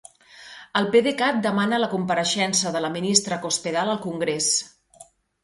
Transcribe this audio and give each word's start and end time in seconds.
El 0.79 0.87
PxCat 0.95 1.37
demana 1.43 1.79
la 1.81 1.89
compareixença 1.91 2.73
de 2.77 2.83
la 2.87 2.91
ministra 2.97 3.39
Cospedal 3.45 3.95
al 3.95 4.03
Congrés. 4.09 4.51